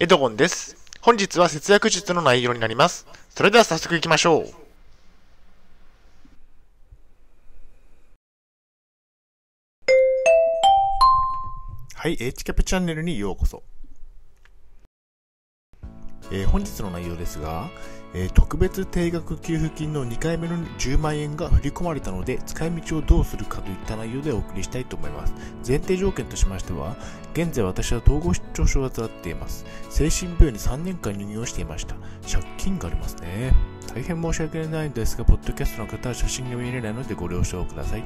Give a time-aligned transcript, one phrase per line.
[0.00, 0.76] エドゴンです。
[1.00, 3.04] 本日は節約術の内容になります。
[3.30, 4.54] それでは早速いきましょう。
[11.96, 13.64] はい、H キャプチャンネルにようこそ。
[16.30, 17.70] えー本日の内容ですが、
[18.14, 25.34] えー特別定額給付金の2回目の10万円が振り込まれたので使い道をどうするかといった内容でお送りしたいと思います。
[25.66, 26.96] 前提条件としましては
[27.34, 29.64] 現在私は統合失調症を患っています。
[29.90, 31.94] 精神病院に3年間入院をしていました。
[32.30, 33.52] 借金がありますね。
[33.94, 38.04] 大変申し訳ないのですがポッドキャストの方は写真が見れないのでご了承ください。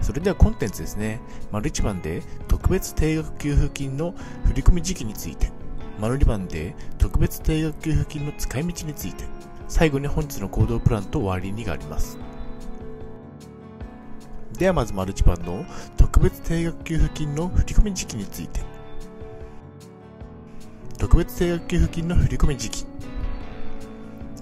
[0.00, 1.20] それではコンテンツですね。
[1.50, 4.14] 丸1番で特別定額給付金の
[4.44, 5.55] 振込時期について。
[5.98, 9.24] 丸2番で特別定額給付金の使い道について。
[9.68, 12.18] 最後に本日の行動プランと終わりにがあります。
[14.58, 18.60] ではまず丸1番の特別定額給付金の振り込み時期について。
[20.98, 22.86] 特別定額給付金の振り込み時期。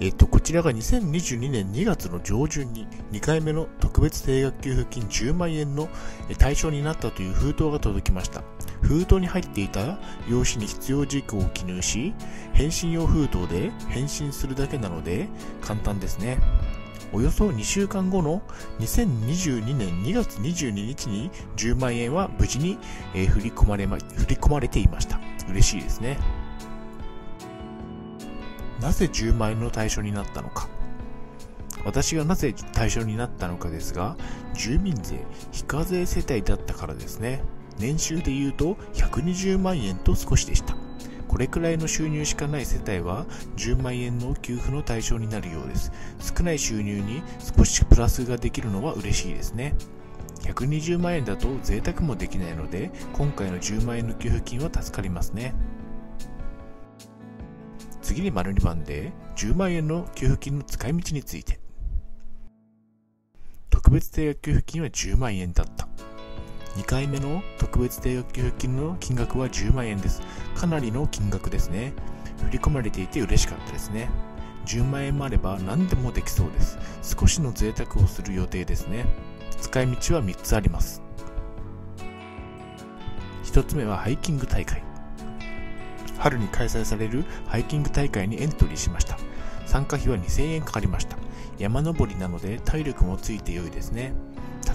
[0.01, 5.89] えっと、こちらが2022年2月の上旬に2回目の特別定額給付金10万円の
[6.37, 8.43] 対象になったという封筒が届きました。
[8.85, 9.97] 封筒に入っていた
[10.29, 12.13] 用紙に必要事項を記入し、
[12.53, 15.27] 返信用封筒で返信するだけなので
[15.61, 16.37] 簡単ですね。
[17.11, 18.41] およそ2週間後の
[18.79, 22.77] 2022年2月22日に10万円は無事に、
[23.13, 25.19] え振り込まれま、振り込まれていました。
[25.49, 26.17] 嬉しいですね。
[28.81, 30.67] なぜ10万円の対象になったのか。
[31.85, 34.17] 私がなぜ対象になったのかですが、
[34.53, 35.19] 住民税
[35.51, 37.41] 非課税世帯だったからですね。
[37.79, 40.75] 年収で言うと120万円と少しでした。
[41.27, 43.25] これくらいの収入しかない世帯は
[43.57, 45.91] 10万円の給付の対象になるようです。
[46.19, 47.21] 少ない収入に
[47.57, 49.75] 少しプラスができるのは嬉しいですね。
[50.41, 55.53] 120万円だと贅沢もできないので、今回の10万円の給付金は助かりますね。
[58.05, 61.59] 次に丸2番で10万円の給付金の使い道について
[63.71, 65.87] 特別定額給付金は10万円だった
[66.75, 70.21] 2回目の特別定額給付金の金額は10万円です。
[70.55, 71.93] かなりの金額ですね。
[72.45, 74.09] 振り込まれていて嬉しかったですね。
[74.65, 76.77] 10万円もあれば何でもできそうです。
[77.01, 79.05] 少しの贅沢をする予定ですね。
[79.61, 81.01] 使い道は3つあります。
[83.45, 84.83] 1つ目はハイキング大会。
[86.17, 89.17] 春に開催されるハイキング大会にエントリーしました。
[89.65, 91.17] 参加費は2000円かかりました。
[91.57, 94.13] 山登りなので体力もついて良いですね。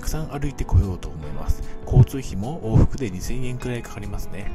[0.01, 1.63] くさん歩いてこようと思います。
[1.85, 4.51] 交通費も往復で2000円くらいかかりますね。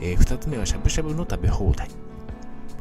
[0.00, 1.88] えー2つ目はしゃぶしゃぶの食べ放題。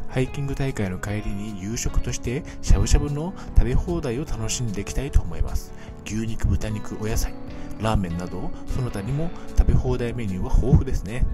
[0.09, 5.73] ハイキング大会の帰りに夕食としてしゃぶしゃぶの食べ放題を楽しんでいきたいと思います。
[6.05, 7.33] 牛肉豚肉お野菜
[7.81, 11.25] ラーメンなどその他にも食べ放題メニューは豊富ですね。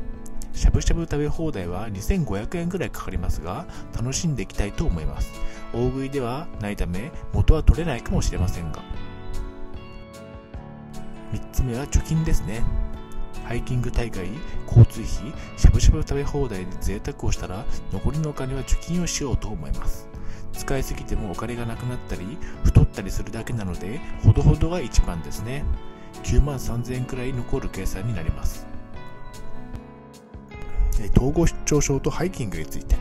[0.54, 5.32] しゃぶしゃぶ食べ放題は2500円くらいかかりますが楽しんでいきたいと思います。
[5.74, 8.84] 大食いではないため元は取れないかもしれませんが。
[11.34, 12.64] 3つ目は貯金ですね。
[13.46, 14.30] ハイキング大会
[14.68, 20.08] 交通費しゃぶしゃぶ食べ放題で贅沢をしたら残りのお金は貯金をしようと思います。
[20.54, 25.64] 使いすぎてもお金がなくなったり太ったりするだけなのでほどほどが一番ですね。
[26.24, 28.68] 9万3000円くらい残る計算になります。
[31.16, 33.01] 統合失調症とハイキングについて。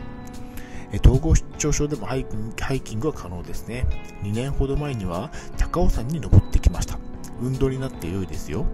[0.99, 2.25] 統合失調症でもハイ
[2.59, 3.85] ハイキングは可能ですね。
[4.23, 6.99] 2年ほど前には高尾山に登ってきました。
[7.41, 8.65] 運動になって良いですよ。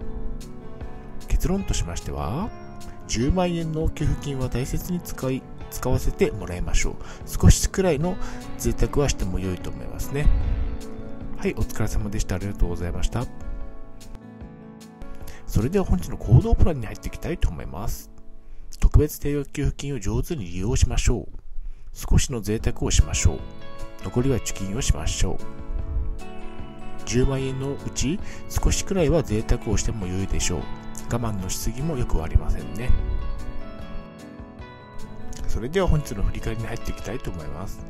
[1.28, 2.50] 結論としましては
[3.08, 6.94] 10万円の給付金は大切に使い使わせてもらいましょう。
[7.26, 8.16] 少しくらいの
[8.58, 10.26] 贅沢はしても良いと思いますね。
[11.36, 12.34] はいお疲れ様でした。
[12.34, 13.26] ありがとうございました。
[15.46, 18.10] それでは本日の行動プランに入っていきたいと思います。
[18.80, 21.37] 特別定額給付金を上手に利用しましょう。
[21.98, 23.38] 少しの贅沢をしましょう。
[24.04, 27.02] 残りは貯金をしましょう。
[27.06, 30.60] 10万円のうち少しくらいは贅沢をしても良いでしょう。
[31.12, 32.90] 我慢のしすぎもよくありませんね。
[35.48, 37.80] それでは本日の振り返りに入っていきたいと思います。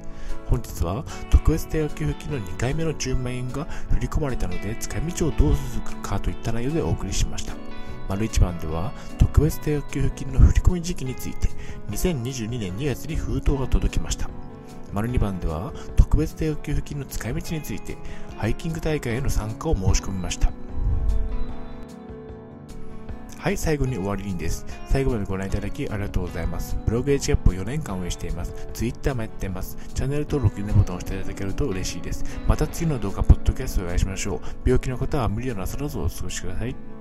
[0.46, 7.67] 本日は特別定額給付金の2回目の10万円が振り込まれたので使い道をどうするかといった内容でお送りしました。
[8.08, 11.48] 丸1番では特別定額給付金の振込時期について
[11.90, 14.28] 2022年2月に封筒が届きました
[14.92, 17.96] 丸2番では特別定額給付金の使い道について
[18.36, 20.50] ハイキング大会への参加を申し込みました
[23.38, 24.66] はい、最後に終わりにです。
[24.88, 26.76] 最後までご覧いただきありがとうございます。
[26.84, 28.52] ブログ H キャップを4年間運営しています。
[28.74, 29.78] Twitter もやっています。
[29.94, 32.24] チャンネル登録、いいねボタンを押していただけると嬉しいです。
[32.48, 34.40] また次の動画、ポッドキャストでお会いしましょう。
[34.66, 36.97] 病気の方は無理をなさらずお過ごしください。